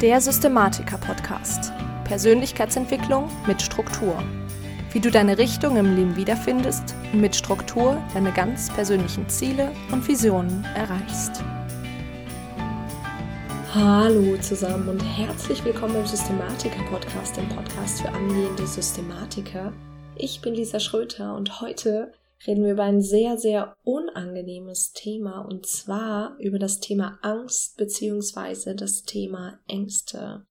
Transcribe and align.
Der 0.00 0.20
Systematiker-Podcast. 0.20 1.72
Persönlichkeitsentwicklung 2.04 3.28
mit 3.48 3.60
Struktur. 3.60 4.22
Wie 4.92 5.00
du 5.00 5.10
deine 5.10 5.38
Richtung 5.38 5.76
im 5.76 5.96
Leben 5.96 6.14
wiederfindest 6.14 6.94
und 7.12 7.20
mit 7.20 7.34
Struktur 7.34 8.00
deine 8.14 8.30
ganz 8.30 8.72
persönlichen 8.72 9.28
Ziele 9.28 9.72
und 9.90 10.06
Visionen 10.06 10.64
erreichst. 10.76 11.42
Hallo 13.74 14.36
zusammen 14.40 14.88
und 14.88 15.00
herzlich 15.00 15.64
willkommen 15.64 15.96
im 15.96 16.06
Systematiker-Podcast, 16.06 17.36
dem 17.36 17.48
Podcast 17.48 18.00
für 18.00 18.10
angehende 18.10 18.68
Systematiker. 18.68 19.72
Ich 20.14 20.40
bin 20.40 20.54
Lisa 20.54 20.78
Schröter 20.78 21.34
und 21.34 21.60
heute 21.60 22.12
reden 22.46 22.64
wir 22.64 22.72
über 22.72 22.84
ein 22.84 23.00
sehr, 23.00 23.36
sehr 23.36 23.76
unangenehmes 23.82 24.92
Thema 24.92 25.40
und 25.40 25.66
zwar 25.66 26.36
über 26.38 26.58
das 26.58 26.80
Thema 26.80 27.18
Angst 27.22 27.76
beziehungsweise 27.76 28.74
das 28.74 29.02
Thema 29.02 29.58
Ängste. 29.66 30.46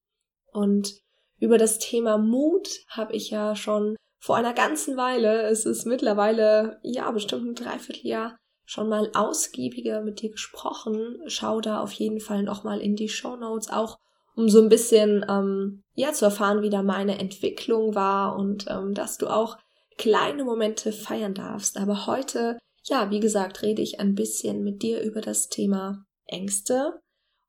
Und 0.52 0.94
über 1.40 1.58
das 1.58 1.80
Thema 1.80 2.18
Mut 2.18 2.68
habe 2.90 3.14
ich 3.14 3.30
ja 3.30 3.56
schon 3.56 3.96
vor 4.20 4.36
einer 4.36 4.54
ganzen 4.54 4.98
Weile, 4.98 5.44
es 5.44 5.66
ist 5.66 5.86
mittlerweile, 5.86 6.80
ja, 6.84 7.10
bestimmt 7.12 7.46
ein 7.46 7.56
Dreivierteljahr, 7.56 8.38
schon 8.66 8.90
mal 8.90 9.12
ausgiebiger 9.14 10.02
mit 10.02 10.22
dir 10.22 10.32
gesprochen. 10.32 11.20
Schau 11.28 11.62
da 11.62 11.82
auf 11.82 11.94
jeden 11.94 12.20
Fall 12.20 12.44
nochmal 12.44 12.82
in 12.82 12.96
die 12.96 13.10
Show 13.10 13.36
Notes, 13.36 13.70
auch 13.70 13.98
um 14.36 14.50
so 14.50 14.62
ein 14.62 14.70
bisschen, 14.70 15.26
ähm, 15.30 15.84
ja, 15.94 16.12
zu 16.12 16.26
erfahren, 16.26 16.62
wie 16.62 16.70
da 16.70 16.84
meine 16.84 17.18
Entwicklung 17.20 17.96
war 17.96 18.36
und 18.36 18.66
ähm, 18.68 18.94
dass 18.94 19.18
du 19.18 19.28
auch 19.28 19.58
kleine 19.98 20.44
Momente 20.44 20.92
feiern 20.92 21.34
darfst. 21.34 21.78
Aber 21.78 22.08
heute, 22.08 22.58
ja, 22.84 23.10
wie 23.12 23.20
gesagt, 23.20 23.62
rede 23.62 23.82
ich 23.82 24.00
ein 24.00 24.16
bisschen 24.16 24.64
mit 24.64 24.82
dir 24.82 25.02
über 25.02 25.22
das 25.22 25.50
Thema 25.50 26.06
Ängste 26.26 27.00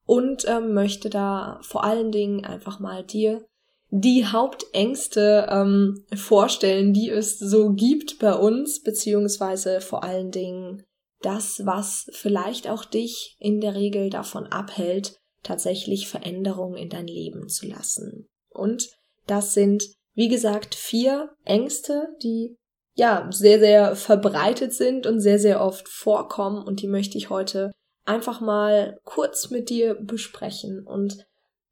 und 0.05 0.47
ähm, 0.49 0.73
möchte 0.73 1.11
da 1.11 1.61
vor 1.63 1.85
allen 1.85 2.11
Dingen 2.11 2.45
einfach 2.45 2.81
mal 2.81 3.05
dir 3.05 3.45
die 3.91 4.27
Hauptängste 4.27 5.47
ähm, 5.51 6.05
vorstellen, 6.15 6.93
die 6.93 7.11
es 7.11 7.39
so 7.39 7.73
gibt 7.73 8.19
bei 8.19 8.35
uns, 8.35 8.83
beziehungsweise 8.83 9.81
vor 9.81 10.05
allen 10.05 10.31
Dingen 10.31 10.83
das, 11.21 11.63
was 11.65 12.07
vielleicht 12.13 12.69
auch 12.69 12.85
dich 12.85 13.37
in 13.39 13.61
der 13.61 13.75
Regel 13.75 14.11
davon 14.11 14.47
abhält, 14.47 15.17
tatsächlich 15.43 16.09
Veränderungen 16.09 16.77
in 16.77 16.91
dein 16.91 17.07
Leben 17.07 17.49
zu 17.49 17.67
lassen. 17.67 18.29
Und 18.51 18.89
das 19.27 19.55
sind 19.55 19.85
wie 20.19 20.27
gesagt, 20.27 20.75
vier 20.75 21.31
Ängste, 21.45 22.09
die 22.25 22.57
ja 22.95 23.29
sehr, 23.31 23.61
sehr 23.61 23.95
verbreitet 23.95 24.73
sind 24.73 25.07
und 25.07 25.21
sehr, 25.21 25.39
sehr 25.39 25.61
oft 25.61 25.89
vorkommen 25.89 26.61
und 26.67 26.83
die 26.83 26.89
möchte 26.89 27.17
ich 27.17 27.31
heute 27.31 27.71
einfach 28.05 28.41
mal 28.41 28.99
kurz 29.05 29.51
mit 29.51 29.71
dir 29.71 29.95
besprechen. 29.95 30.85
Und 30.85 31.25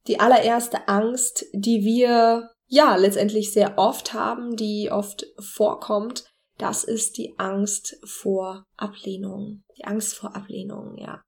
die 0.06 0.20
allererste 0.20 0.86
Angst, 0.86 1.44
die 1.54 1.82
wir 1.82 2.52
ja 2.68 2.94
letztendlich 2.94 3.52
sehr 3.52 3.78
oft 3.78 4.14
haben, 4.14 4.54
die 4.54 4.90
oft 4.92 5.26
vorkommt, 5.40 6.26
das 6.56 6.84
ist 6.84 7.18
die 7.18 7.34
Angst 7.38 7.98
vor 8.04 8.62
Ablehnung. 8.76 9.64
Die 9.76 9.86
Angst 9.86 10.14
vor 10.14 10.36
Ablehnung, 10.36 10.98
ja. 10.98 11.20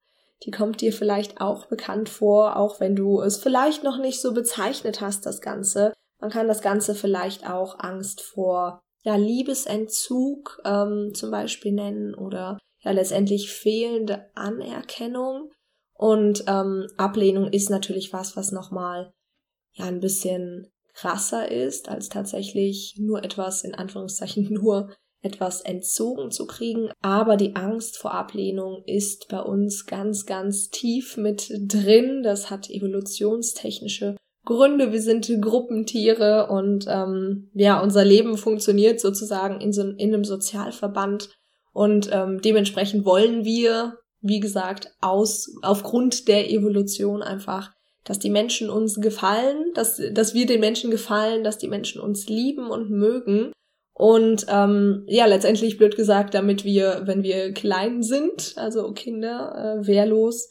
Die 0.45 0.53
kommt 0.53 0.83
dir 0.83 0.93
vielleicht 0.93 1.41
auch 1.41 1.67
bekannt 1.67 2.09
vor, 2.09 2.55
auch 2.55 2.79
wenn 2.79 2.95
du 2.95 3.21
es 3.21 3.39
vielleicht 3.39 3.83
noch 3.83 3.99
nicht 3.99 4.21
so 4.21 4.33
bezeichnet 4.33 5.01
hast, 5.01 5.27
das 5.27 5.41
Ganze. 5.41 5.93
Man 6.21 6.31
kann 6.31 6.49
das 6.49 6.63
Ganze 6.63 6.95
vielleicht 6.95 7.49
auch 7.49 7.79
Angst 7.79 8.21
vor 8.21 8.81
ja, 9.05 9.17
Liebesentzug 9.17 10.61
ähm, 10.65 11.13
zum 11.15 11.31
Beispiel 11.31 11.73
nennen 11.73 12.15
oder 12.15 12.59
ja 12.81 12.91
letztendlich 12.91 13.51
fehlende 13.51 14.31
Anerkennung. 14.35 15.51
Und 15.95 16.45
ähm, 16.47 16.87
Ablehnung 16.97 17.49
ist 17.49 17.71
natürlich 17.71 18.13
was, 18.13 18.37
was 18.37 18.53
nochmal 18.53 19.13
ja 19.73 19.87
ein 19.87 20.01
bisschen 20.01 20.69
krasser 20.95 21.51
ist, 21.51 21.89
als 21.89 22.09
tatsächlich 22.09 22.97
nur 22.99 23.23
etwas, 23.23 23.63
in 23.63 23.75
Anführungszeichen, 23.75 24.45
nur 24.53 24.95
etwas 25.21 25.61
entzogen 25.61 26.31
zu 26.31 26.47
kriegen. 26.47 26.91
Aber 27.01 27.37
die 27.37 27.57
Angst 27.57 27.99
vor 27.99 28.15
Ablehnung 28.15 28.83
ist 28.87 29.29
bei 29.29 29.41
uns 29.41 29.87
ganz, 29.87 30.27
ganz 30.27 30.71
tief 30.71 31.17
mit 31.17 31.51
drin. 31.51 32.23
Das 32.23 32.51
hat 32.51 32.71
evolutionstechnische 32.71 34.17
Gründe, 34.49 34.93
wir 34.93 35.03
sind 35.03 35.31
Gruppentiere 35.43 36.47
und 36.47 36.87
ähm, 36.89 37.51
ja, 37.53 37.83
unser 37.83 38.03
Leben 38.03 38.39
funktioniert 38.39 38.99
sozusagen 38.99 39.61
in, 39.61 39.75
so, 39.75 39.83
in 39.83 40.15
einem 40.15 40.25
Sozialverband 40.25 41.29
und 41.75 42.09
ähm, 42.11 42.41
dementsprechend 42.41 43.05
wollen 43.05 43.45
wir, 43.45 43.99
wie 44.23 44.41
gesagt, 44.41 44.91
aus 45.03 45.55
aufgrund 45.61 46.29
der 46.29 46.51
Evolution 46.51 47.23
einfach, 47.23 47.73
dass 48.05 48.19
die 48.19 48.31
Menschen 48.31 48.71
uns 48.71 49.03
gefallen, 49.03 49.67
dass, 49.75 50.01
dass 50.13 50.33
wir 50.33 50.47
den 50.47 50.61
Menschen 50.61 50.91
gefallen, 50.91 51.45
dass 51.45 51.59
die 51.59 51.69
Menschen 51.69 52.01
uns 52.01 52.27
lieben 52.31 52.71
und 52.71 52.89
mögen. 52.89 53.53
Und 53.93 54.47
ähm, 54.49 55.05
ja, 55.09 55.27
letztendlich 55.27 55.77
blöd 55.77 55.95
gesagt, 55.95 56.33
damit 56.33 56.65
wir, 56.65 57.03
wenn 57.05 57.23
wir 57.23 57.53
klein 57.53 58.03
sind, 58.03 58.55
also 58.57 58.93
Kinder, 58.93 59.83
äh, 59.83 59.87
wehrlos, 59.87 60.49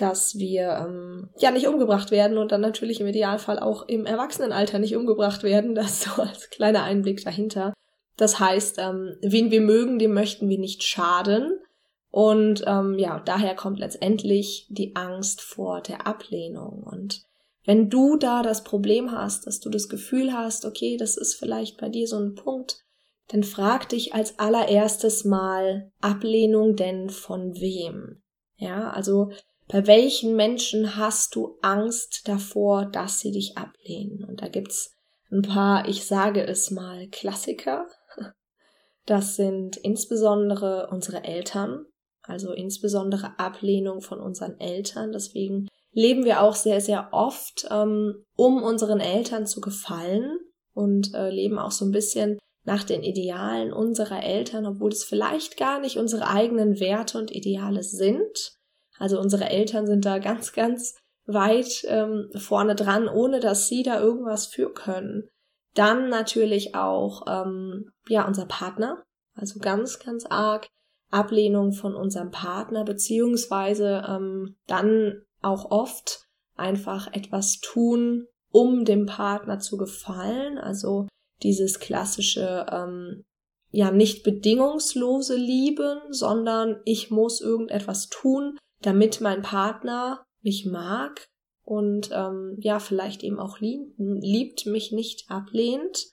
dass 0.00 0.38
wir 0.38 0.86
ähm, 0.86 1.28
ja 1.38 1.50
nicht 1.50 1.68
umgebracht 1.68 2.10
werden 2.10 2.38
und 2.38 2.52
dann 2.52 2.60
natürlich 2.60 3.00
im 3.00 3.06
Idealfall 3.06 3.58
auch 3.58 3.86
im 3.88 4.06
Erwachsenenalter 4.06 4.78
nicht 4.78 4.96
umgebracht 4.96 5.42
werden. 5.42 5.74
Das 5.74 6.02
so 6.02 6.22
als 6.22 6.50
kleiner 6.50 6.84
Einblick 6.84 7.24
dahinter. 7.24 7.74
Das 8.16 8.38
heißt, 8.38 8.78
ähm, 8.78 9.16
wen 9.22 9.50
wir 9.50 9.60
mögen, 9.60 9.98
dem 9.98 10.12
möchten 10.12 10.48
wir 10.48 10.58
nicht 10.58 10.82
schaden. 10.82 11.58
Und 12.10 12.64
ähm, 12.66 12.98
ja, 12.98 13.20
daher 13.20 13.54
kommt 13.54 13.78
letztendlich 13.78 14.66
die 14.68 14.96
Angst 14.96 15.40
vor 15.40 15.80
der 15.80 16.06
Ablehnung. 16.06 16.82
Und 16.82 17.22
wenn 17.64 17.88
du 17.88 18.16
da 18.16 18.42
das 18.42 18.64
Problem 18.64 19.12
hast, 19.12 19.46
dass 19.46 19.60
du 19.60 19.70
das 19.70 19.88
Gefühl 19.88 20.32
hast, 20.32 20.64
okay, 20.64 20.96
das 20.96 21.16
ist 21.16 21.34
vielleicht 21.34 21.78
bei 21.78 21.88
dir 21.88 22.06
so 22.06 22.18
ein 22.18 22.34
Punkt, 22.34 22.78
dann 23.28 23.44
frag 23.44 23.88
dich 23.88 24.12
als 24.12 24.38
allererstes 24.38 25.24
mal 25.24 25.92
Ablehnung 26.00 26.74
denn 26.74 27.10
von 27.10 27.54
wem? 27.60 28.22
Ja, 28.56 28.90
also 28.90 29.30
bei 29.70 29.86
welchen 29.86 30.34
Menschen 30.34 30.96
hast 30.96 31.34
du 31.34 31.56
Angst 31.62 32.26
davor, 32.26 32.86
dass 32.86 33.20
sie 33.20 33.30
dich 33.30 33.56
ablehnen? 33.56 34.24
Und 34.24 34.42
da 34.42 34.48
gibt's 34.48 34.96
ein 35.30 35.42
paar, 35.42 35.88
ich 35.88 36.06
sage 36.06 36.44
es 36.44 36.70
mal, 36.70 37.06
Klassiker. 37.08 37.86
Das 39.06 39.36
sind 39.36 39.76
insbesondere 39.76 40.88
unsere 40.90 41.24
Eltern, 41.24 41.86
also 42.22 42.52
insbesondere 42.52 43.38
Ablehnung 43.38 44.02
von 44.02 44.20
unseren 44.20 44.58
Eltern. 44.58 45.12
Deswegen 45.12 45.68
leben 45.92 46.24
wir 46.24 46.42
auch 46.42 46.54
sehr, 46.54 46.80
sehr 46.80 47.08
oft, 47.12 47.66
ähm, 47.70 48.24
um 48.36 48.62
unseren 48.62 49.00
Eltern 49.00 49.46
zu 49.46 49.60
gefallen 49.60 50.38
und 50.74 51.14
äh, 51.14 51.30
leben 51.30 51.58
auch 51.58 51.72
so 51.72 51.84
ein 51.84 51.92
bisschen 51.92 52.38
nach 52.64 52.84
den 52.84 53.02
Idealen 53.02 53.72
unserer 53.72 54.22
Eltern, 54.22 54.66
obwohl 54.66 54.92
es 54.92 55.04
vielleicht 55.04 55.56
gar 55.56 55.80
nicht 55.80 55.96
unsere 55.96 56.28
eigenen 56.28 56.78
Werte 56.78 57.18
und 57.18 57.30
Ideale 57.30 57.82
sind. 57.82 58.59
Also 59.00 59.18
unsere 59.18 59.48
Eltern 59.48 59.86
sind 59.86 60.04
da 60.04 60.18
ganz, 60.18 60.52
ganz 60.52 60.94
weit 61.26 61.84
ähm, 61.88 62.28
vorne 62.36 62.74
dran, 62.74 63.08
ohne 63.08 63.40
dass 63.40 63.66
sie 63.66 63.82
da 63.82 63.98
irgendwas 63.98 64.46
für 64.46 64.72
können. 64.72 65.28
Dann 65.74 66.08
natürlich 66.10 66.74
auch 66.74 67.24
ähm, 67.26 67.90
ja 68.08 68.26
unser 68.26 68.44
Partner, 68.44 69.02
also 69.34 69.58
ganz, 69.58 69.98
ganz 70.00 70.26
arg 70.26 70.68
Ablehnung 71.10 71.72
von 71.72 71.94
unserem 71.94 72.30
Partner 72.30 72.84
beziehungsweise 72.84 74.04
ähm, 74.06 74.56
dann 74.66 75.22
auch 75.40 75.70
oft 75.70 76.26
einfach 76.56 77.12
etwas 77.12 77.58
tun, 77.60 78.26
um 78.50 78.84
dem 78.84 79.06
Partner 79.06 79.60
zu 79.60 79.76
gefallen. 79.76 80.58
Also 80.58 81.08
dieses 81.42 81.80
klassische 81.80 82.66
ähm, 82.70 83.24
ja 83.70 83.90
nicht 83.90 84.24
bedingungslose 84.24 85.36
Lieben, 85.36 86.00
sondern 86.10 86.80
ich 86.84 87.10
muss 87.10 87.40
irgendetwas 87.40 88.08
tun, 88.08 88.58
damit 88.82 89.20
mein 89.20 89.42
Partner 89.42 90.24
mich 90.42 90.66
mag 90.66 91.28
und 91.62 92.10
ähm, 92.12 92.56
ja, 92.58 92.80
vielleicht 92.80 93.22
eben 93.22 93.38
auch 93.38 93.60
liebt, 93.60 93.94
liebt 93.98 94.66
mich 94.66 94.92
nicht 94.92 95.30
ablehnt. 95.30 96.06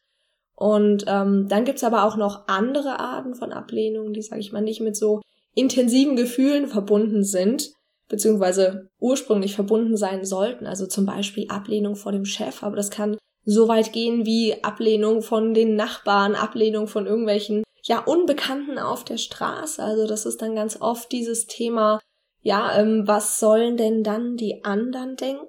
Und 0.55 1.05
ähm, 1.07 1.47
dann 1.47 1.65
gibt's 1.65 1.83
aber 1.83 2.03
auch 2.03 2.17
noch 2.17 2.47
andere 2.47 2.99
Arten 2.99 3.35
von 3.35 3.51
Ablehnung, 3.51 4.13
die, 4.13 4.21
sage 4.21 4.41
ich 4.41 4.51
mal, 4.51 4.61
nicht 4.61 4.81
mit 4.81 4.95
so 4.95 5.21
intensiven 5.53 6.15
Gefühlen 6.15 6.67
verbunden 6.67 7.23
sind, 7.23 7.71
beziehungsweise 8.09 8.89
ursprünglich 8.99 9.55
verbunden 9.55 9.97
sein 9.97 10.25
sollten. 10.25 10.65
Also 10.65 10.87
zum 10.87 11.05
Beispiel 11.05 11.47
Ablehnung 11.49 11.95
vor 11.95 12.11
dem 12.11 12.25
Chef, 12.25 12.63
aber 12.63 12.75
das 12.75 12.89
kann 12.89 13.17
so 13.43 13.67
weit 13.67 13.93
gehen 13.93 14.25
wie 14.25 14.63
Ablehnung 14.63 15.21
von 15.21 15.53
den 15.53 15.75
Nachbarn, 15.75 16.35
Ablehnung 16.35 16.87
von 16.87 17.05
irgendwelchen 17.05 17.63
ja 17.83 17.99
Unbekannten 17.99 18.77
auf 18.77 19.03
der 19.05 19.17
Straße. 19.17 19.81
Also 19.81 20.05
das 20.05 20.25
ist 20.25 20.41
dann 20.41 20.55
ganz 20.55 20.81
oft 20.81 21.11
dieses 21.11 21.47
Thema 21.47 21.99
ja, 22.41 22.77
ähm, 22.79 23.03
was 23.05 23.39
sollen 23.39 23.77
denn 23.77 24.03
dann 24.03 24.37
die 24.37 24.63
anderen 24.63 25.15
denken? 25.15 25.47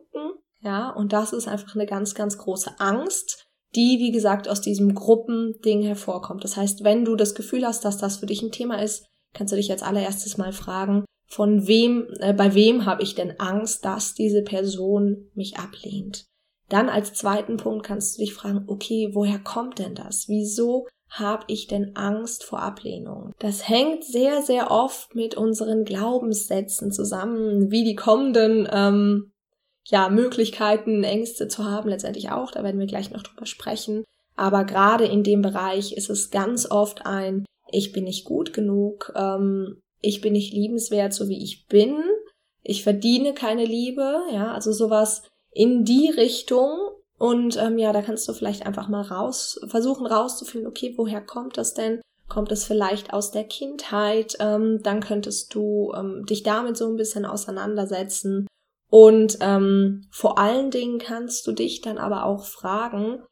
Ja, 0.60 0.90
und 0.90 1.12
das 1.12 1.32
ist 1.32 1.46
einfach 1.46 1.74
eine 1.74 1.86
ganz, 1.86 2.14
ganz 2.14 2.38
große 2.38 2.80
Angst, 2.80 3.46
die, 3.74 3.98
wie 3.98 4.10
gesagt, 4.10 4.48
aus 4.48 4.60
diesem 4.60 4.94
Gruppending 4.94 5.82
hervorkommt. 5.82 6.42
Das 6.42 6.56
heißt, 6.56 6.84
wenn 6.84 7.04
du 7.04 7.16
das 7.16 7.34
Gefühl 7.34 7.66
hast, 7.66 7.84
dass 7.84 7.98
das 7.98 8.16
für 8.16 8.26
dich 8.26 8.42
ein 8.42 8.50
Thema 8.50 8.82
ist, 8.82 9.06
kannst 9.34 9.52
du 9.52 9.56
dich 9.56 9.70
als 9.70 9.82
allererstes 9.82 10.38
mal 10.38 10.52
fragen, 10.52 11.04
von 11.28 11.66
wem, 11.66 12.08
äh, 12.20 12.32
bei 12.32 12.54
wem 12.54 12.86
habe 12.86 13.02
ich 13.02 13.14
denn 13.14 13.38
Angst, 13.38 13.84
dass 13.84 14.14
diese 14.14 14.42
Person 14.42 15.30
mich 15.34 15.58
ablehnt? 15.58 16.24
Dann 16.68 16.88
als 16.88 17.12
zweiten 17.12 17.56
Punkt 17.56 17.86
kannst 17.86 18.16
du 18.16 18.22
dich 18.22 18.34
fragen, 18.34 18.64
okay, 18.66 19.10
woher 19.12 19.38
kommt 19.38 19.78
denn 19.78 19.94
das? 19.94 20.28
Wieso 20.28 20.86
habe 21.10 21.44
ich 21.48 21.66
denn 21.66 21.96
Angst 21.96 22.44
vor 22.44 22.60
Ablehnung? 22.60 23.32
Das 23.38 23.68
hängt 23.68 24.04
sehr, 24.04 24.42
sehr 24.42 24.70
oft 24.70 25.14
mit 25.14 25.36
unseren 25.36 25.84
Glaubenssätzen 25.84 26.92
zusammen, 26.92 27.70
wie 27.70 27.84
die 27.84 27.96
kommenden 27.96 28.68
ähm, 28.70 29.32
ja, 29.86 30.08
Möglichkeiten, 30.10 31.02
Ängste 31.02 31.48
zu 31.48 31.64
haben, 31.64 31.88
letztendlich 31.88 32.30
auch. 32.30 32.50
Da 32.50 32.62
werden 32.62 32.78
wir 32.78 32.86
gleich 32.86 33.10
noch 33.10 33.22
drüber 33.22 33.46
sprechen. 33.46 34.04
Aber 34.36 34.64
gerade 34.64 35.04
in 35.04 35.22
dem 35.22 35.42
Bereich 35.42 35.96
ist 35.96 36.10
es 36.10 36.30
ganz 36.30 36.70
oft 36.70 37.06
ein, 37.06 37.44
ich 37.70 37.92
bin 37.92 38.04
nicht 38.04 38.24
gut 38.24 38.52
genug, 38.52 39.12
ähm, 39.16 39.80
ich 40.00 40.20
bin 40.20 40.34
nicht 40.34 40.52
liebenswert, 40.52 41.12
so 41.12 41.28
wie 41.28 41.42
ich 41.42 41.66
bin, 41.66 41.96
ich 42.62 42.82
verdiene 42.82 43.34
keine 43.34 43.64
Liebe, 43.64 44.20
ja, 44.32 44.52
also 44.52 44.72
sowas 44.72 45.22
in 45.52 45.84
die 45.84 46.10
Richtung. 46.10 46.70
Und 47.18 47.56
ähm, 47.56 47.78
ja, 47.78 47.92
da 47.92 48.02
kannst 48.02 48.28
du 48.28 48.32
vielleicht 48.32 48.64
einfach 48.64 48.88
mal 48.88 49.02
raus, 49.02 49.60
versuchen 49.66 50.06
rauszufinden, 50.06 50.68
okay, 50.68 50.94
woher 50.96 51.20
kommt 51.20 51.58
das 51.58 51.74
denn? 51.74 52.00
Kommt 52.28 52.52
es 52.52 52.64
vielleicht 52.64 53.12
aus 53.12 53.30
der 53.30 53.44
Kindheit? 53.44 54.36
Ähm, 54.38 54.80
dann 54.82 55.00
könntest 55.00 55.54
du 55.54 55.92
ähm, 55.96 56.24
dich 56.26 56.42
damit 56.42 56.76
so 56.76 56.86
ein 56.86 56.96
bisschen 56.96 57.24
auseinandersetzen. 57.24 58.46
Und 58.90 59.38
ähm, 59.40 60.06
vor 60.10 60.38
allen 60.38 60.70
Dingen 60.70 60.98
kannst 60.98 61.46
du 61.46 61.52
dich 61.52 61.80
dann 61.80 61.98
aber 61.98 62.24
auch 62.24 62.44
fragen, 62.44 63.22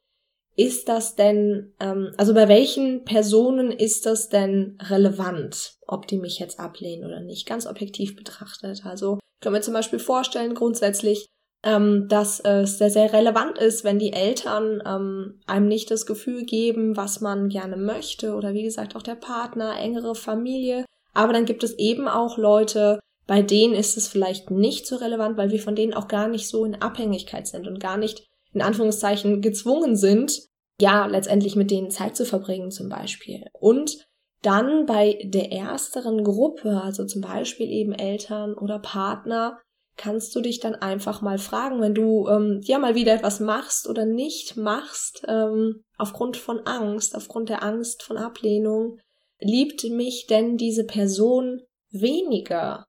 ist 0.57 0.89
das 0.89 1.15
denn, 1.15 1.73
ähm, 1.79 2.11
also 2.17 2.33
bei 2.33 2.47
welchen 2.47 3.05
Personen 3.05 3.71
ist 3.71 4.05
das 4.05 4.27
denn 4.27 4.77
relevant, 4.81 5.77
ob 5.87 6.07
die 6.07 6.17
mich 6.17 6.39
jetzt 6.39 6.59
ablehnen 6.59 7.05
oder 7.05 7.21
nicht, 7.21 7.47
ganz 7.47 7.67
objektiv 7.67 8.15
betrachtet. 8.15 8.81
Also 8.83 9.19
kann 9.39 9.53
mir 9.53 9.61
zum 9.61 9.75
Beispiel 9.75 9.99
vorstellen, 9.99 10.55
grundsätzlich, 10.55 11.27
ähm, 11.63 12.07
dass 12.07 12.39
es 12.39 12.77
sehr, 12.77 12.89
sehr 12.89 13.13
relevant 13.13 13.57
ist, 13.57 13.83
wenn 13.83 13.99
die 13.99 14.13
Eltern 14.13 14.81
ähm, 14.85 15.39
einem 15.47 15.67
nicht 15.67 15.91
das 15.91 16.05
Gefühl 16.05 16.45
geben, 16.45 16.95
was 16.95 17.21
man 17.21 17.49
gerne 17.49 17.77
möchte 17.77 18.35
oder 18.35 18.53
wie 18.53 18.63
gesagt 18.63 18.95
auch 18.95 19.01
der 19.01 19.15
Partner, 19.15 19.77
engere 19.79 20.15
Familie. 20.15 20.85
Aber 21.13 21.33
dann 21.33 21.45
gibt 21.45 21.63
es 21.63 21.73
eben 21.77 22.07
auch 22.07 22.37
Leute, 22.37 22.99
bei 23.25 23.41
denen 23.41 23.73
ist 23.73 23.97
es 23.97 24.07
vielleicht 24.07 24.51
nicht 24.51 24.87
so 24.87 24.95
relevant, 24.95 25.37
weil 25.37 25.51
wir 25.51 25.59
von 25.59 25.75
denen 25.75 25.93
auch 25.93 26.07
gar 26.07 26.27
nicht 26.27 26.47
so 26.47 26.63
in 26.63 26.81
Abhängigkeit 26.81 27.47
sind 27.47 27.67
und 27.67 27.79
gar 27.79 27.97
nicht 27.97 28.25
in 28.53 28.61
Anführungszeichen 28.61 29.41
gezwungen 29.41 29.95
sind, 29.95 30.47
ja, 30.79 31.05
letztendlich 31.07 31.55
mit 31.55 31.71
denen 31.71 31.89
Zeit 31.89 32.15
zu 32.15 32.25
verbringen 32.25 32.71
zum 32.71 32.87
Beispiel. 32.87 33.45
Und 33.53 34.07
dann 34.41 34.85
bei 34.85 35.19
der 35.23 35.51
ersteren 35.51 36.23
Gruppe, 36.23 36.81
also 36.81 37.05
zum 37.05 37.21
Beispiel 37.21 37.69
eben 37.69 37.93
Eltern 37.93 38.53
oder 38.53 38.79
Partner, 38.79 39.59
kannst 39.97 40.35
du 40.35 40.41
dich 40.41 40.59
dann 40.59 40.75
einfach 40.75 41.21
mal 41.21 41.39
fragen, 41.39 41.81
wenn 41.81 41.95
du 41.95 42.27
ähm, 42.27 42.61
ja 42.63 42.77
mal 42.77 42.95
wieder 42.95 43.13
etwas 43.13 43.39
machst 43.39 43.89
oder 43.89 44.05
nicht 44.05 44.55
machst, 44.55 45.23
ähm, 45.27 45.83
aufgrund 45.97 46.37
von 46.37 46.59
Angst, 46.61 47.15
aufgrund 47.15 47.49
der 47.49 47.63
Angst 47.63 48.03
von 48.03 48.17
Ablehnung, 48.17 48.99
liebt 49.39 49.83
mich 49.83 50.27
denn 50.27 50.57
diese 50.57 50.85
Person 50.85 51.61
weniger? 51.89 52.85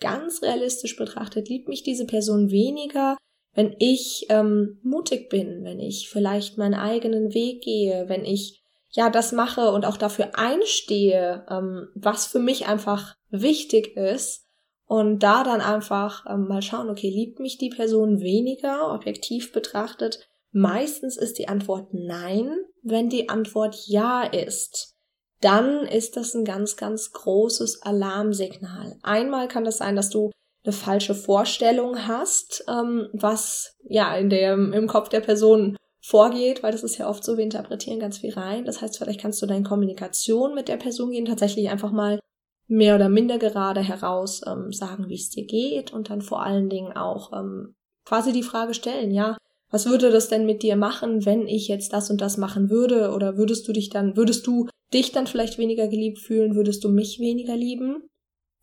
Ganz 0.00 0.42
realistisch 0.42 0.96
betrachtet, 0.96 1.48
liebt 1.48 1.68
mich 1.68 1.82
diese 1.82 2.06
Person 2.06 2.50
weniger, 2.50 3.16
wenn 3.54 3.74
ich 3.78 4.26
ähm, 4.28 4.80
mutig 4.82 5.28
bin, 5.28 5.64
wenn 5.64 5.80
ich 5.80 6.08
vielleicht 6.10 6.58
meinen 6.58 6.74
eigenen 6.74 7.32
Weg 7.32 7.62
gehe, 7.62 8.08
wenn 8.08 8.24
ich 8.24 8.62
ja 8.90 9.10
das 9.10 9.32
mache 9.32 9.70
und 9.70 9.84
auch 9.84 9.96
dafür 9.96 10.38
einstehe, 10.38 11.46
ähm, 11.50 11.88
was 11.94 12.26
für 12.26 12.38
mich 12.38 12.66
einfach 12.66 13.14
wichtig 13.30 13.96
ist 13.96 14.45
und 14.86 15.20
da 15.20 15.42
dann 15.42 15.60
einfach 15.60 16.24
ähm, 16.28 16.46
mal 16.46 16.62
schauen, 16.62 16.88
okay, 16.88 17.10
liebt 17.10 17.40
mich 17.40 17.58
die 17.58 17.70
Person 17.70 18.20
weniger, 18.20 18.92
objektiv 18.94 19.52
betrachtet? 19.52 20.28
Meistens 20.52 21.16
ist 21.16 21.38
die 21.38 21.48
Antwort 21.48 21.88
nein. 21.92 22.50
Wenn 22.82 23.08
die 23.08 23.28
Antwort 23.28 23.76
ja 23.86 24.22
ist, 24.22 24.94
dann 25.40 25.86
ist 25.86 26.16
das 26.16 26.34
ein 26.34 26.44
ganz, 26.44 26.76
ganz 26.76 27.12
großes 27.12 27.82
Alarmsignal. 27.82 28.96
Einmal 29.02 29.48
kann 29.48 29.64
das 29.64 29.78
sein, 29.78 29.96
dass 29.96 30.08
du 30.08 30.30
eine 30.64 30.72
falsche 30.72 31.14
Vorstellung 31.14 32.06
hast, 32.06 32.64
ähm, 32.68 33.08
was 33.12 33.76
ja 33.88 34.16
in 34.16 34.30
der, 34.30 34.54
im 34.54 34.86
Kopf 34.86 35.08
der 35.08 35.20
Person 35.20 35.76
vorgeht, 36.00 36.62
weil 36.62 36.72
das 36.72 36.84
ist 36.84 36.98
ja 36.98 37.08
oft 37.08 37.24
so, 37.24 37.36
wir 37.36 37.44
interpretieren 37.44 37.98
ganz 37.98 38.18
viel 38.18 38.32
rein. 38.32 38.64
Das 38.64 38.80
heißt, 38.80 38.98
vielleicht 38.98 39.20
kannst 39.20 39.42
du 39.42 39.46
deine 39.46 39.64
Kommunikation 39.64 40.54
mit 40.54 40.68
der 40.68 40.76
Person 40.76 41.10
gehen, 41.10 41.24
tatsächlich 41.24 41.68
einfach 41.68 41.90
mal 41.90 42.20
mehr 42.68 42.96
oder 42.96 43.08
minder 43.08 43.38
gerade 43.38 43.80
heraus 43.80 44.42
ähm, 44.46 44.72
sagen, 44.72 45.08
wie 45.08 45.14
es 45.14 45.30
dir 45.30 45.46
geht 45.46 45.92
und 45.92 46.10
dann 46.10 46.22
vor 46.22 46.42
allen 46.42 46.68
Dingen 46.68 46.92
auch 46.96 47.32
ähm, 47.32 47.74
quasi 48.04 48.32
die 48.32 48.42
Frage 48.42 48.74
stellen, 48.74 49.12
ja, 49.12 49.36
was 49.70 49.86
würde 49.86 50.10
das 50.10 50.28
denn 50.28 50.46
mit 50.46 50.62
dir 50.62 50.76
machen, 50.76 51.26
wenn 51.26 51.48
ich 51.48 51.68
jetzt 51.68 51.92
das 51.92 52.10
und 52.10 52.20
das 52.20 52.36
machen 52.36 52.70
würde? 52.70 53.12
Oder 53.12 53.36
würdest 53.36 53.66
du 53.66 53.72
dich 53.72 53.90
dann, 53.90 54.16
würdest 54.16 54.46
du 54.46 54.68
dich 54.92 55.12
dann 55.12 55.26
vielleicht 55.26 55.58
weniger 55.58 55.88
geliebt 55.88 56.18
fühlen? 56.20 56.54
Würdest 56.54 56.84
du 56.84 56.88
mich 56.88 57.18
weniger 57.18 57.56
lieben? 57.56 58.08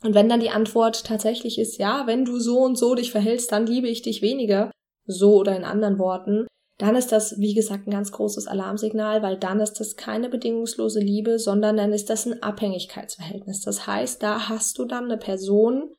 Und 0.04 0.14
wenn 0.14 0.30
dann 0.30 0.40
die 0.40 0.50
Antwort 0.50 1.04
tatsächlich 1.06 1.60
ist, 1.60 1.78
ja, 1.78 2.08
wenn 2.08 2.26
du 2.26 2.40
so 2.40 2.60
und 2.60 2.78
so 2.78 2.96
dich 2.96 3.12
verhältst, 3.12 3.52
dann 3.52 3.66
liebe 3.66 3.88
ich 3.88 4.02
dich 4.02 4.22
weniger, 4.22 4.72
so 5.06 5.36
oder 5.36 5.56
in 5.56 5.64
anderen 5.64 6.00
Worten, 6.00 6.48
dann 6.78 6.96
ist 6.96 7.12
das, 7.12 7.40
wie 7.40 7.54
gesagt, 7.54 7.88
ein 7.88 7.92
ganz 7.92 8.12
großes 8.12 8.48
Alarmsignal, 8.48 9.22
weil 9.22 9.38
dann 9.38 9.60
ist 9.60 9.74
das 9.74 9.96
keine 9.96 10.30
bedingungslose 10.30 11.00
Liebe, 11.00 11.38
sondern 11.38 11.78
dann 11.78 11.94
ist 11.94 12.10
das 12.10 12.26
ein 12.26 12.42
Abhängigkeitsverhältnis. 12.42 13.62
Das 13.62 13.86
heißt, 13.86 14.24
da 14.24 14.50
hast 14.50 14.80
du 14.80 14.86
dann 14.86 15.06
eine 15.06 15.18
Person, 15.18 15.94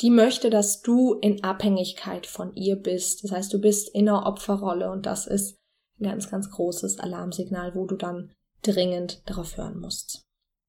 die 0.00 0.10
möchte, 0.10 0.50
dass 0.50 0.80
du 0.80 1.14
in 1.14 1.44
Abhängigkeit 1.44 2.26
von 2.26 2.54
ihr 2.54 2.76
bist. 2.76 3.22
Das 3.22 3.32
heißt, 3.32 3.52
du 3.52 3.60
bist 3.60 3.94
in 3.94 4.08
einer 4.08 4.26
Opferrolle 4.26 4.90
und 4.90 5.06
das 5.06 5.26
ist 5.26 5.56
ein 6.00 6.04
ganz, 6.04 6.30
ganz 6.30 6.50
großes 6.50 6.98
Alarmsignal, 6.98 7.74
wo 7.74 7.86
du 7.86 7.96
dann 7.96 8.32
dringend 8.62 9.22
darauf 9.28 9.56
hören 9.56 9.78
musst. 9.78 10.22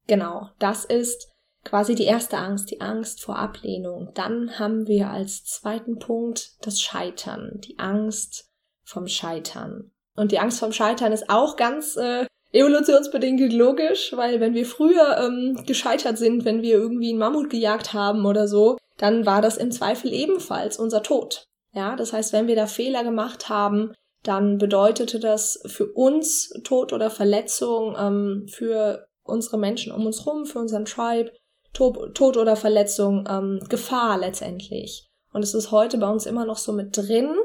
Genau, 0.08 0.50
das 0.60 0.86
ist 0.86 1.31
quasi 1.63 1.96
die 1.96 2.04
erste 2.04 2.38
Angst, 2.38 2.69
die 2.69 2.81
Angst 2.81 3.22
vor 3.22 3.38
Ablehnung. 3.38 4.12
Dann 4.13 4.60
haben 4.60 4.86
wir 4.88 5.10
als 5.10 5.46
zweiten 5.46 5.98
Punkt 5.98 6.58
das 6.62 6.80
Scheitern, 6.80 7.60
die 7.63 7.80
Angst 7.80 8.51
vom 8.86 9.08
Scheitern. 9.08 9.92
Und 10.16 10.32
die 10.32 10.40
Angst 10.40 10.60
vom 10.60 10.72
Scheitern 10.72 11.12
ist 11.12 11.30
auch 11.30 11.58
ganz 11.58 11.98
äh, 11.98 12.26
evolutionsbedingt 12.54 13.52
logisch, 13.52 14.14
weil 14.16 14.40
wenn 14.40 14.54
wir 14.54 14.66
früher 14.66 15.18
ähm, 15.18 15.62
gescheitert 15.66 16.18
sind, 16.18 16.46
wenn 16.46 16.62
wir 16.62 16.76
irgendwie 16.76 17.10
einen 17.10 17.20
Mammut 17.20 17.50
gejagt 17.50 17.94
haben 17.94 18.26
oder 18.26 18.48
so, 18.48 18.78
dann 18.98 19.26
war 19.26 19.42
das 19.42 19.58
im 19.58 19.72
Zweifel 19.72 20.14
ebenfalls 20.14 20.80
unser 20.80 21.04
Tod. 21.04 21.46
Ja, 21.74 21.98
das 21.98 22.14
heißt, 22.14 22.32
wenn 22.32 22.48
wir 22.48 22.56
da 22.56 22.68
Fehler 22.68 23.04
gemacht 23.04 23.50
haben, 23.50 23.94
dann 24.24 24.58
bedeutete 24.58 25.20
das 25.20 25.62
für 25.65 25.88
uns 25.92 26.50
Tod 26.63 26.94
oder 26.94 27.10
Verletzung, 27.10 27.96
ähm, 28.00 28.48
für 28.50 29.06
unsere 29.24 29.58
Menschen 29.58 29.92
um 29.92 30.06
uns 30.06 30.25
rum, 30.25 30.46
für 30.46 30.60
unseren 30.60 30.86
Tribe, 30.86 31.32
Tod, 31.74 32.15
Tod 32.15 32.38
oder 32.38 32.56
Verletzung, 32.56 33.27
ähm, 33.30 33.60
Gefahr 33.68 34.18
letztendlich. 34.18 35.08
Und 35.34 35.44
es 35.44 35.54
ist 35.54 35.72
heute 35.72 35.98
bei 35.98 36.10
uns 36.10 36.25
immer 36.25 36.46
noch 36.46 36.58
so 36.58 36.72
mit 36.72 36.96
drin. 36.96 37.36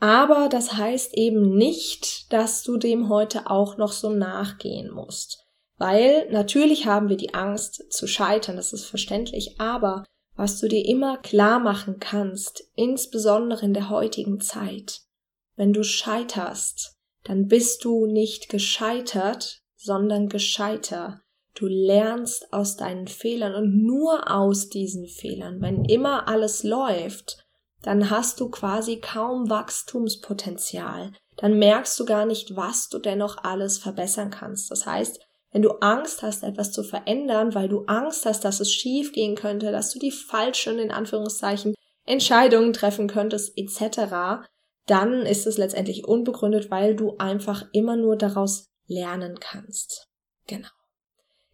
Aber 0.00 0.48
das 0.48 0.72
heißt 0.72 1.14
eben 1.14 1.54
nicht, 1.56 2.32
dass 2.32 2.62
du 2.62 2.78
dem 2.78 3.10
heute 3.10 3.50
auch 3.50 3.76
noch 3.76 3.92
so 3.92 4.10
nachgehen 4.10 4.90
musst. 4.90 5.46
Weil 5.76 6.30
natürlich 6.30 6.86
haben 6.86 7.08
wir 7.08 7.16
die 7.16 7.34
Angst 7.34 7.92
zu 7.92 8.06
scheitern, 8.06 8.56
das 8.56 8.72
ist 8.72 8.86
verständlich, 8.86 9.60
aber 9.60 10.04
was 10.36 10.58
du 10.58 10.68
dir 10.68 10.84
immer 10.86 11.18
klar 11.18 11.58
machen 11.58 11.98
kannst, 12.00 12.64
insbesondere 12.74 13.66
in 13.66 13.74
der 13.74 13.90
heutigen 13.90 14.40
Zeit, 14.40 15.02
wenn 15.56 15.74
du 15.74 15.84
scheiterst, 15.84 16.96
dann 17.24 17.46
bist 17.46 17.84
du 17.84 18.06
nicht 18.06 18.48
gescheitert, 18.48 19.62
sondern 19.76 20.28
gescheiter. 20.28 21.20
Du 21.54 21.66
lernst 21.66 22.52
aus 22.52 22.76
deinen 22.76 23.08
Fehlern 23.08 23.54
und 23.54 23.84
nur 23.84 24.30
aus 24.30 24.70
diesen 24.70 25.06
Fehlern. 25.06 25.60
Wenn 25.60 25.84
immer 25.84 26.28
alles 26.28 26.62
läuft, 26.62 27.44
dann 27.82 28.10
hast 28.10 28.40
du 28.40 28.50
quasi 28.50 29.00
kaum 29.00 29.48
Wachstumspotenzial. 29.48 31.12
Dann 31.36 31.58
merkst 31.58 31.98
du 31.98 32.04
gar 32.04 32.26
nicht, 32.26 32.56
was 32.56 32.88
du 32.88 32.98
dennoch 32.98 33.38
alles 33.42 33.78
verbessern 33.78 34.30
kannst. 34.30 34.70
Das 34.70 34.86
heißt, 34.86 35.20
wenn 35.52 35.62
du 35.62 35.70
Angst 35.80 36.22
hast, 36.22 36.42
etwas 36.42 36.72
zu 36.72 36.84
verändern, 36.84 37.54
weil 37.54 37.68
du 37.68 37.84
Angst 37.86 38.26
hast, 38.26 38.44
dass 38.44 38.60
es 38.60 38.72
schief 38.72 39.12
gehen 39.12 39.34
könnte, 39.34 39.72
dass 39.72 39.92
du 39.92 39.98
die 39.98 40.12
falschen, 40.12 40.78
in 40.78 40.90
Anführungszeichen, 40.90 41.74
Entscheidungen 42.06 42.72
treffen 42.72 43.08
könntest, 43.08 43.52
etc., 43.56 44.44
dann 44.86 45.24
ist 45.24 45.46
es 45.46 45.58
letztendlich 45.58 46.04
unbegründet, 46.04 46.70
weil 46.70 46.96
du 46.96 47.16
einfach 47.18 47.64
immer 47.72 47.96
nur 47.96 48.16
daraus 48.16 48.66
lernen 48.86 49.38
kannst. 49.38 50.08
Genau. 50.46 50.68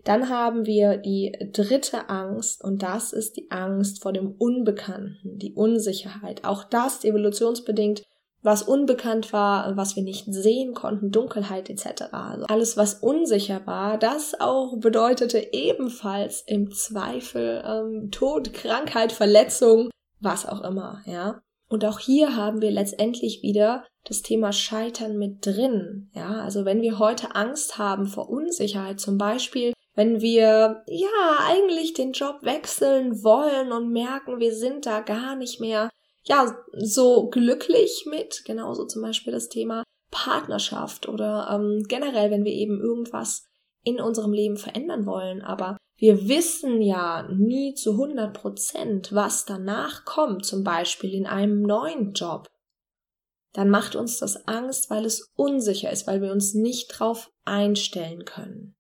Dann 0.07 0.29
haben 0.29 0.67
wir 0.67 0.99
die 0.99 1.37
dritte 1.53 2.09
Angst 2.09 2.63
und 2.63 2.85
das 2.85 3.13
ist 3.13 3.37
die 3.37 3.51
Angst 3.51 4.03
vor 4.03 4.13
dem 4.13 4.37
Unbekannten, 4.39 5.37
die 5.37 5.53
Unsicherheit. 5.53 6.45
Auch 6.45 6.63
das 6.63 7.05
evolutionsbedingt 7.05 8.05
was 8.41 8.63
unbekannt 8.63 9.33
war, 9.33 9.77
was 9.77 9.97
wir 9.97 10.05
nicht 10.05 10.27
sehen 10.33 10.75
konnten, 10.75 11.11
Dunkelheit 11.11 11.69
etc. 11.69 12.05
Also 12.13 12.47
alles, 12.47 12.77
was 12.77 12.95
unsicher 12.95 13.67
war, 13.67 13.99
das 13.99 14.41
auch 14.41 14.79
bedeutete 14.79 15.49
ebenfalls 15.53 16.45
im 16.47 16.71
Zweifel 16.71 17.65
ähm, 17.67 18.13
Tod, 18.13 18.55
Krankheit, 18.55 19.11
Verletzung, 19.11 19.91
was 20.21 20.47
auch 20.47 20.63
immer, 20.63 21.03
ja. 21.07 21.41
Und 21.69 21.85
auch 21.85 21.99
hier 21.99 22.37
haben 22.37 22.63
wir 22.63 22.71
letztendlich 22.71 23.43
wieder 23.43 23.85
das 24.05 24.23
Thema 24.23 24.53
Scheitern 24.53 25.19
mit 25.19 25.45
drin. 25.45 26.11
Ja, 26.15 26.43
also 26.43 26.65
wenn 26.65 26.83
wir 26.83 27.01
heute 27.01 27.35
Angst 27.35 27.79
haben 27.79 28.07
vor 28.07 28.31
Unsicherheit, 28.31 29.01
zum 29.01 29.19
Beispiel, 29.19 29.73
wenn 29.97 30.21
wir 30.21 30.85
ja 30.87 31.39
eigentlich 31.41 31.95
den 31.95 32.13
Job 32.13 32.43
wechseln 32.43 33.25
wollen 33.25 33.73
und 33.73 33.91
merken, 33.91 34.39
wir 34.39 34.55
sind 34.55 34.87
da 34.87 35.01
gar 35.01 35.35
nicht 35.35 35.59
mehr 35.59 35.91
ja 36.25 36.57
so 36.77 37.29
glücklich 37.31 38.07
mit, 38.09 38.45
genauso 38.45 38.85
zum 38.85 39.03
Beispiel 39.03 39.33
das 39.33 39.49
Thema 39.49 39.83
Partnerschaft 40.11 41.09
oder 41.09 41.49
ähm, 41.51 41.83
generell, 41.89 42.31
wenn 42.31 42.45
wir 42.45 42.53
eben 42.53 42.81
irgendwas 42.81 43.47
in 43.83 44.01
unserem 44.01 44.33
Leben 44.33 44.57
verändern 44.57 45.07
wollen, 45.07 45.43
aber 45.43 45.77
wir 45.99 46.29
wissen 46.29 46.83
ja 46.83 47.27
nie 47.33 47.75
zu 47.75 47.93
100 47.93 48.35
Prozent, 48.35 49.15
was 49.15 49.47
danach 49.47 50.05
kommt, 50.05 50.45
zum 50.45 50.63
Beispiel 50.63 51.15
in 51.15 51.27
einem 51.27 51.63
neuen 51.63 52.13
Job. 52.13 52.49
Dann 53.55 53.71
macht 53.71 53.97
uns 53.97 54.19
das 54.19 54.47
Angst, 54.47 54.91
weil 54.91 55.07
es 55.07 55.33
unsicher 55.35 55.91
ist, 55.91 56.07
weil 56.07 56.21
wir 56.21 56.33
uns 56.33 56.53
nicht 56.53 56.89
drauf 56.89 57.31
einstellen 57.47 58.27
können. 58.27 58.77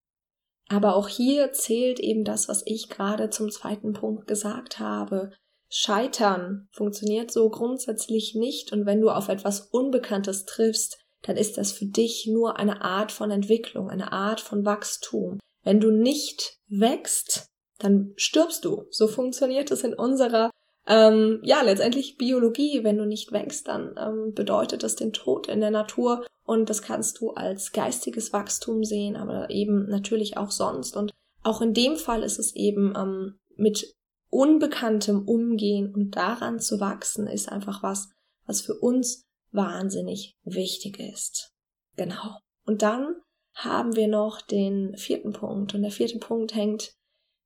Aber 0.68 0.96
auch 0.96 1.08
hier 1.08 1.52
zählt 1.52 2.00
eben 2.00 2.24
das, 2.24 2.48
was 2.48 2.62
ich 2.66 2.88
gerade 2.88 3.30
zum 3.30 3.50
zweiten 3.50 3.92
Punkt 3.92 4.26
gesagt 4.26 4.78
habe. 4.78 5.30
Scheitern 5.68 6.68
funktioniert 6.72 7.30
so 7.30 7.50
grundsätzlich 7.50 8.34
nicht 8.34 8.72
und 8.72 8.86
wenn 8.86 9.00
du 9.00 9.10
auf 9.10 9.28
etwas 9.28 9.60
Unbekanntes 9.60 10.44
triffst, 10.44 10.98
dann 11.22 11.36
ist 11.36 11.58
das 11.58 11.72
für 11.72 11.86
dich 11.86 12.26
nur 12.26 12.56
eine 12.56 12.82
Art 12.82 13.10
von 13.10 13.30
Entwicklung, 13.30 13.90
eine 13.90 14.12
Art 14.12 14.40
von 14.40 14.64
Wachstum. 14.64 15.38
Wenn 15.64 15.80
du 15.80 15.90
nicht 15.90 16.58
wächst, 16.68 17.48
dann 17.78 18.12
stirbst 18.16 18.64
du. 18.64 18.84
So 18.90 19.08
funktioniert 19.08 19.70
es 19.70 19.82
in 19.82 19.94
unserer, 19.94 20.50
ähm, 20.86 21.40
ja, 21.42 21.62
letztendlich 21.62 22.16
Biologie. 22.16 22.84
Wenn 22.84 22.98
du 22.98 23.06
nicht 23.06 23.32
wächst, 23.32 23.68
dann 23.68 23.94
ähm, 23.98 24.32
bedeutet 24.34 24.82
das 24.82 24.96
den 24.96 25.12
Tod 25.12 25.48
in 25.48 25.60
der 25.60 25.70
Natur. 25.70 26.24
Und 26.44 26.70
das 26.70 26.82
kannst 26.82 27.20
du 27.20 27.32
als 27.32 27.72
geistiges 27.72 28.32
Wachstum 28.32 28.84
sehen, 28.84 29.16
aber 29.16 29.50
eben 29.50 29.88
natürlich 29.88 30.36
auch 30.36 30.50
sonst. 30.50 30.96
Und 30.96 31.12
auch 31.42 31.60
in 31.60 31.74
dem 31.74 31.96
Fall 31.96 32.22
ist 32.22 32.38
es 32.38 32.54
eben 32.54 32.94
ähm, 32.96 33.38
mit 33.56 33.94
Unbekanntem 34.30 35.26
umgehen 35.26 35.92
und 35.94 36.12
daran 36.16 36.60
zu 36.60 36.80
wachsen, 36.80 37.26
ist 37.26 37.50
einfach 37.50 37.82
was, 37.82 38.10
was 38.46 38.60
für 38.60 38.74
uns 38.74 39.24
wahnsinnig 39.52 40.36
wichtig 40.44 41.00
ist. 41.00 41.52
Genau. 41.96 42.38
Und 42.64 42.82
dann 42.82 43.16
haben 43.54 43.96
wir 43.96 44.06
noch 44.06 44.42
den 44.42 44.96
vierten 44.96 45.32
Punkt. 45.32 45.74
Und 45.74 45.82
der 45.82 45.90
vierte 45.90 46.18
Punkt 46.18 46.54
hängt 46.54 46.92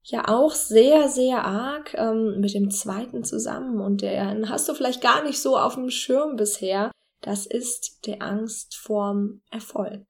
ja 0.03 0.29
auch 0.29 0.53
sehr, 0.53 1.09
sehr 1.09 1.45
arg 1.45 1.95
ähm, 1.95 2.41
mit 2.41 2.55
dem 2.55 2.71
zweiten 2.71 3.25
zusammen. 3.25 3.81
Und 3.81 4.03
der 4.03 4.49
hast 4.49 4.69
du 4.69 4.75
vielleicht 4.75 5.03
gar 5.03 5.23
nicht 5.23 5.41
so 5.41 5.59
auf 5.59 5.75
dem 5.75 5.91
Schirm 5.91 6.37
bisher. 6.37 6.91
Das 7.21 7.47
ist 7.47 8.07
die 8.07 8.21
Angst 8.21 8.77
vorm 8.77 9.43
Erfolg. 9.51 10.07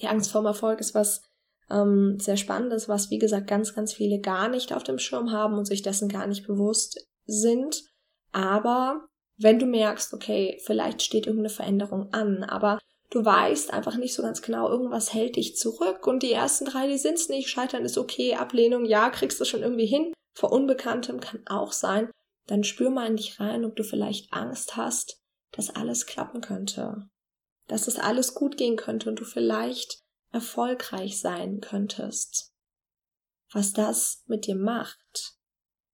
Die 0.00 0.08
Angst 0.08 0.32
vorm 0.32 0.46
Erfolg 0.46 0.80
ist 0.80 0.94
was 0.94 1.22
ähm, 1.70 2.18
sehr 2.18 2.36
Spannendes, 2.36 2.88
was 2.88 3.10
wie 3.10 3.18
gesagt 3.18 3.46
ganz, 3.46 3.74
ganz 3.74 3.92
viele 3.92 4.20
gar 4.20 4.48
nicht 4.48 4.72
auf 4.72 4.82
dem 4.82 4.98
Schirm 4.98 5.30
haben 5.30 5.58
und 5.58 5.66
sich 5.66 5.82
dessen 5.82 6.08
gar 6.08 6.26
nicht 6.26 6.46
bewusst 6.46 7.06
sind. 7.26 7.84
Aber 8.32 9.06
wenn 9.36 9.58
du 9.58 9.66
merkst, 9.66 10.12
okay, 10.14 10.58
vielleicht 10.64 11.02
steht 11.02 11.26
irgendeine 11.26 11.54
Veränderung 11.54 12.12
an, 12.12 12.44
aber 12.44 12.78
du 13.10 13.24
weißt 13.24 13.72
einfach 13.72 13.96
nicht 13.96 14.14
so 14.14 14.22
ganz 14.22 14.40
genau, 14.40 14.68
irgendwas 14.68 15.12
hält 15.12 15.36
dich 15.36 15.56
zurück 15.56 16.06
und 16.06 16.22
die 16.22 16.32
ersten 16.32 16.64
drei, 16.64 16.86
die 16.86 16.98
sind's 16.98 17.28
nicht, 17.28 17.48
scheitern 17.48 17.84
ist 17.84 17.98
okay, 17.98 18.34
Ablehnung, 18.34 18.84
ja, 18.84 19.10
kriegst 19.10 19.40
du 19.40 19.44
schon 19.44 19.62
irgendwie 19.62 19.86
hin, 19.86 20.12
vor 20.34 20.52
Unbekanntem 20.52 21.20
kann 21.20 21.42
auch 21.46 21.72
sein, 21.72 22.10
dann 22.46 22.64
spür 22.64 22.90
mal 22.90 23.06
in 23.06 23.16
dich 23.16 23.38
rein, 23.40 23.64
ob 23.64 23.76
du 23.76 23.84
vielleicht 23.84 24.32
Angst 24.32 24.76
hast, 24.76 25.20
dass 25.52 25.74
alles 25.74 26.06
klappen 26.06 26.40
könnte, 26.40 27.08
dass 27.66 27.88
es 27.88 27.98
alles 27.98 28.34
gut 28.34 28.56
gehen 28.56 28.76
könnte 28.76 29.08
und 29.08 29.20
du 29.20 29.24
vielleicht 29.24 30.00
erfolgreich 30.32 31.20
sein 31.20 31.60
könntest. 31.60 32.52
Was 33.52 33.72
das 33.72 34.22
mit 34.26 34.46
dir 34.46 34.54
macht. 34.54 35.36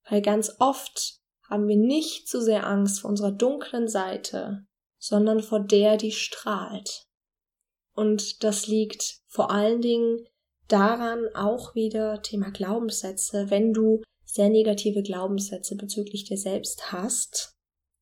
Weil 0.09 0.21
ganz 0.21 0.55
oft 0.59 1.21
haben 1.49 1.69
wir 1.69 1.77
nicht 1.77 2.29
so 2.29 2.41
sehr 2.41 2.67
Angst 2.67 3.01
vor 3.01 3.11
unserer 3.11 3.33
dunklen 3.33 3.89
Seite, 3.89 4.67
sondern 4.99 5.43
vor 5.43 5.61
der, 5.61 5.97
die 5.97 6.13
strahlt. 6.13 7.06
Und 7.97 8.45
das 8.45 8.67
liegt 8.67 9.21
vor 9.27 9.51
allen 9.51 9.81
Dingen 9.81 10.27
daran 10.69 11.27
auch 11.35 11.75
wieder 11.75 12.23
Thema 12.23 12.51
Glaubenssätze. 12.51 13.47
Wenn 13.49 13.73
du 13.73 14.03
sehr 14.25 14.51
negative 14.51 15.03
Glaubenssätze 15.03 15.77
bezüglich 15.77 16.25
dir 16.25 16.37
selbst 16.37 16.93
hast, 16.93 17.55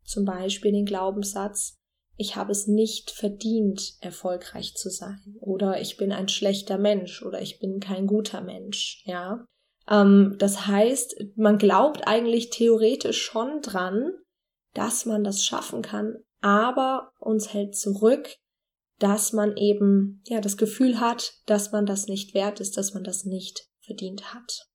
zum 0.04 0.24
Beispiel 0.24 0.72
den 0.72 0.84
Glaubenssatz, 0.84 1.76
ich 2.16 2.36
habe 2.36 2.52
es 2.52 2.66
nicht 2.66 3.10
verdient, 3.10 3.94
erfolgreich 4.00 4.74
zu 4.74 4.90
sein, 4.90 5.36
oder 5.40 5.80
ich 5.80 5.96
bin 5.96 6.12
ein 6.12 6.28
schlechter 6.28 6.78
Mensch, 6.78 7.22
oder 7.22 7.40
ich 7.40 7.58
bin 7.58 7.80
kein 7.80 8.06
guter 8.06 8.40
Mensch, 8.40 9.02
ja. 9.04 9.44
Ähm, 9.88 10.36
das 10.38 10.66
heißt, 10.66 11.16
man 11.36 11.58
glaubt 11.58 12.06
eigentlich 12.06 12.50
theoretisch 12.50 13.22
schon 13.22 13.60
dran, 13.62 14.12
dass 14.74 15.06
man 15.06 15.24
das 15.24 15.44
schaffen 15.44 15.82
kann, 15.82 16.16
aber 16.40 17.12
uns 17.18 17.52
hält 17.52 17.76
zurück, 17.76 18.36
dass 18.98 19.32
man 19.32 19.56
eben 19.56 20.22
ja 20.26 20.40
das 20.40 20.56
Gefühl 20.56 21.00
hat, 21.00 21.34
dass 21.46 21.72
man 21.72 21.86
das 21.86 22.06
nicht 22.06 22.34
wert 22.34 22.60
ist, 22.60 22.76
dass 22.76 22.94
man 22.94 23.04
das 23.04 23.24
nicht 23.24 23.68
verdient 23.80 24.34
hat. 24.34 24.66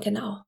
Genau. 0.00 0.38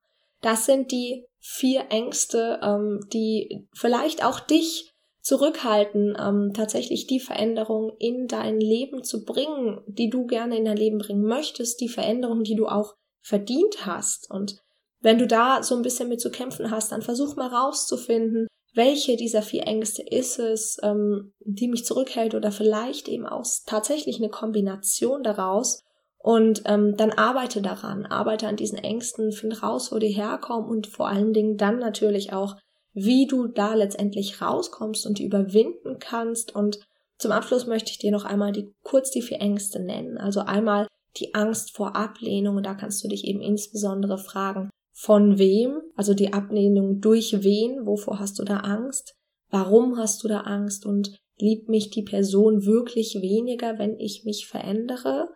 Das 0.41 0.67
sind 0.67 0.93
die 0.93 1.27
vier 1.39 1.87
Ängste, 1.91 2.61
ähm, 2.63 3.01
die 3.13 3.69
vielleicht 3.75 4.25
auch 4.25 4.41
dich 4.41 4.93
zurückhalten, 5.21 6.17
ähm, 6.19 6.53
tatsächlich 6.55 7.07
die 7.07 7.21
Veränderung 7.21 7.93
in 7.99 8.29
dein 8.29 8.61
Leben 8.61 9.03
zu 9.03 9.25
bringen, 9.25 9.81
die 9.87 10.09
du 10.09 10.27
gerne 10.27 10.57
in 10.57 10.65
dein 10.65 10.77
Leben 10.77 10.99
bringen 10.99 11.25
möchtest, 11.25 11.81
die 11.81 11.89
Veränderung, 11.89 12.45
die 12.45 12.55
du 12.55 12.67
auch 12.67 12.95
verdient 13.23 13.85
hast. 13.87 14.31
Und 14.31 14.61
wenn 15.01 15.19
du 15.19 15.27
da 15.27 15.63
so 15.63 15.75
ein 15.75 15.83
bisschen 15.83 16.09
mit 16.09 16.21
zu 16.21 16.31
kämpfen 16.31 16.71
hast, 16.71 16.93
dann 16.93 17.03
versuch 17.03 17.35
mal 17.35 17.49
rauszufinden, 17.49 18.47
welche 18.77 19.17
dieser 19.17 19.43
vier 19.43 19.67
Ängste 19.67 20.03
ist 20.03 20.39
es, 20.39 20.77
ähm, 20.83 21.33
die 21.41 21.67
mich 21.67 21.85
zurückhält 21.85 22.35
oder 22.35 22.53
vielleicht 22.53 23.09
eben 23.09 23.27
auch 23.27 23.45
tatsächlich 23.67 24.19
eine 24.19 24.29
Kombination 24.29 25.23
daraus. 25.23 25.83
Und 26.19 26.63
ähm, 26.67 26.97
dann 26.97 27.13
arbeite 27.13 27.63
daran, 27.63 28.05
arbeite 28.05 28.49
an 28.49 28.57
diesen 28.57 28.79
Ängsten, 28.79 29.33
finde 29.33 29.61
raus, 29.61 29.93
wo 29.93 29.99
die 29.99 30.09
herkommen 30.09 30.69
und 30.69 30.89
vor 30.89 31.09
allen 31.09 31.33
Dingen 31.33 31.57
dann 31.57 31.79
natürlich 31.79 32.33
auch, 32.33 32.57
wie 32.93 33.27
du 33.27 33.47
da 33.47 33.75
letztendlich 33.75 34.43
rauskommst 34.43 35.07
und 35.07 35.19
die 35.19 35.25
überwinden 35.25 35.99
kannst. 35.99 36.55
Und 36.55 36.81
zum 37.19 37.33
Abschluss 37.33 37.67
möchte 37.67 37.91
ich 37.91 37.99
dir 37.99 38.11
noch 38.11 38.25
einmal 38.25 38.53
die, 38.53 38.75
kurz 38.83 39.11
die 39.11 39.23
vier 39.23 39.41
Ängste 39.41 39.81
nennen. 39.81 40.19
Also 40.19 40.41
einmal 40.41 40.87
die 41.17 41.35
Angst 41.35 41.75
vor 41.75 41.97
Ablehnung 41.97 42.57
und 42.57 42.67
da 42.67 42.75
kannst 42.75 43.03
du 43.05 43.09
dich 43.09 43.25
eben 43.25 43.41
insbesondere 43.41 44.19
fragen, 44.19 44.71
von 44.99 45.39
wem, 45.39 45.83
also 45.95 46.15
die 46.15 46.33
Ablehnung 46.33 47.03
durch 47.03 47.43
wen, 47.43 47.85
wovor 47.85 48.19
hast 48.19 48.39
du 48.39 48.45
da 48.45 48.61
Angst, 48.61 49.15
warum 49.51 49.99
hast 49.99 50.25
du 50.25 50.29
da 50.29 50.41
Angst 50.41 50.87
und 50.87 51.19
liebt 51.37 51.69
mich 51.69 51.91
die 51.91 52.03
Person 52.03 52.65
wirklich 52.65 53.21
weniger, 53.21 53.79
wenn 53.79 54.01
ich 54.01 54.25
mich 54.25 54.47
verändere. 54.47 55.29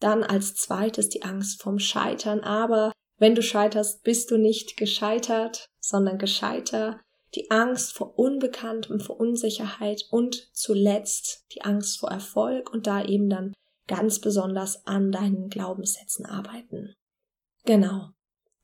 Dann 0.00 0.22
als 0.22 0.54
zweites 0.54 1.08
die 1.08 1.22
Angst 1.22 1.62
vom 1.62 1.78
Scheitern, 1.78 2.40
aber 2.40 2.92
wenn 3.16 3.34
du 3.34 3.40
scheiterst, 3.40 4.02
bist 4.02 4.30
du 4.30 4.36
nicht 4.36 4.76
gescheitert, 4.76 5.64
sondern 5.80 6.18
gescheiter. 6.18 7.00
Die 7.34 7.50
Angst 7.50 7.94
vor 7.94 8.18
Unbekanntem, 8.18 9.00
vor 9.00 9.18
Unsicherheit 9.18 10.04
und 10.10 10.50
zuletzt 10.52 11.46
die 11.54 11.62
Angst 11.62 12.00
vor 12.00 12.10
Erfolg 12.10 12.70
und 12.70 12.86
da 12.86 13.02
eben 13.02 13.30
dann 13.30 13.54
ganz 13.86 14.20
besonders 14.20 14.86
an 14.86 15.10
deinen 15.10 15.48
Glaubenssätzen 15.48 16.26
arbeiten. 16.26 16.92
Genau 17.64 18.10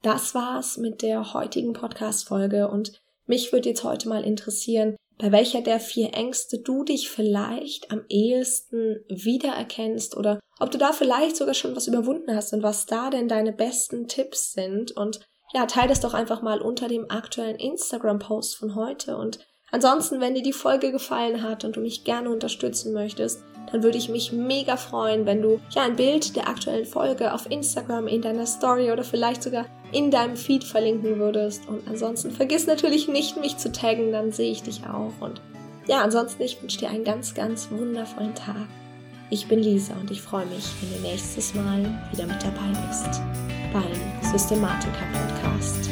das 0.02 0.35
war's 0.35 0.76
mit 0.76 1.02
der 1.02 1.32
heutigen 1.32 1.73
Podcast-Folge 1.73 2.68
und 2.68 3.00
mich 3.26 3.52
würde 3.52 3.68
jetzt 3.68 3.85
heute 3.85 4.09
mal 4.09 4.25
interessieren, 4.25 4.97
bei 5.18 5.30
welcher 5.30 5.61
der 5.61 5.78
vier 5.78 6.14
Ängste 6.14 6.59
du 6.59 6.82
dich 6.82 7.09
vielleicht 7.09 7.92
am 7.92 8.04
ehesten 8.09 9.04
wiedererkennst 9.09 10.16
oder 10.16 10.40
ob 10.59 10.71
du 10.73 10.78
da 10.78 10.92
vielleicht 10.92 11.37
sogar 11.37 11.54
schon 11.54 11.76
was 11.76 11.87
überwunden 11.87 12.35
hast 12.35 12.52
und 12.52 12.62
was 12.62 12.87
da 12.87 13.11
denn 13.11 13.28
deine 13.28 13.52
besten 13.52 14.09
Tipps 14.09 14.52
sind. 14.52 14.90
Und 14.92 15.21
ja, 15.54 15.66
teile 15.66 15.88
das 15.88 16.00
doch 16.00 16.14
einfach 16.14 16.42
mal 16.42 16.61
unter 16.61 16.88
dem 16.88 17.09
aktuellen 17.09 17.56
Instagram-Post 17.56 18.56
von 18.56 18.75
heute. 18.75 19.16
Und 19.16 19.38
ansonsten, 19.71 20.21
wenn 20.21 20.35
dir 20.35 20.42
die 20.42 20.52
Folge 20.52 20.90
gefallen 20.90 21.42
hat 21.42 21.64
und 21.64 21.76
du 21.76 21.80
mich 21.80 22.04
gerne 22.04 22.30
unterstützen 22.30 22.92
möchtest, 22.92 23.44
dann 23.71 23.83
würde 23.83 23.99
ich 23.99 24.09
mich 24.09 24.33
mega 24.33 24.76
freuen, 24.76 25.26
wenn 25.26 25.42
du 25.42 25.61
ja 25.71 25.83
ein 25.83 25.97
Bild 25.97 26.37
der 26.37 26.49
aktuellen 26.49 26.87
Folge 26.87 27.33
auf 27.33 27.50
Instagram 27.50 28.09
in 28.09 28.23
deiner 28.23 28.47
Story 28.47 28.90
oder 28.90 29.04
vielleicht 29.04 29.42
sogar 29.42 29.66
in 29.92 30.11
deinem 30.11 30.37
Feed 30.37 30.64
verlinken 30.64 31.19
würdest. 31.19 31.69
Und 31.69 31.87
ansonsten 31.88 32.31
vergiss 32.31 32.66
natürlich 32.66 33.09
nicht, 33.09 33.37
mich 33.37 33.57
zu 33.59 33.71
taggen, 33.71 34.12
dann 34.12 34.33
sehe 34.33 34.50
ich 34.50 34.62
dich 34.62 34.83
auch. 34.87 35.12
Und 35.21 35.40
ja, 35.87 36.02
ansonsten, 36.02 36.42
ich 36.42 36.61
wünsche 36.62 36.78
dir 36.78 36.90
einen 36.90 37.04
ganz, 37.04 37.35
ganz 37.35 37.71
wundervollen 37.71 38.35
Tag. 38.35 38.69
Ich 39.31 39.49
bin 39.49 39.61
Lisa 39.61 39.95
und 40.00 40.11
ich 40.11 40.21
freue 40.21 40.47
mich, 40.47 40.64
wenn 40.81 41.02
du 41.02 41.09
nächstes 41.09 41.54
Mal 41.54 41.83
wieder 42.12 42.26
mit 42.26 42.42
dabei 42.42 42.78
bist 42.87 43.21
beim 43.73 44.31
Systematiker 44.31 45.07
Podcast. 45.12 45.90